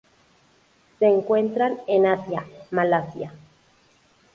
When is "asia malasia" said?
2.07-3.33